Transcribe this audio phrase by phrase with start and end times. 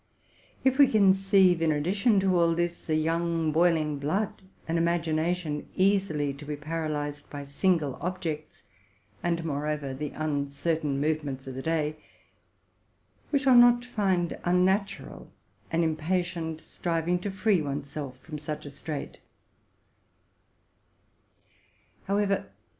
[0.63, 6.43] If we conceive, in addition to all this, young, boiling blood, an imagination easily to
[6.43, 8.63] be paralyzed by single objects,
[9.21, 11.97] and, moreover, the uncertain movements of the day,
[13.31, 15.29] we shall not find unnatural
[15.71, 19.19] an impatient striving to free one's self from such a strait.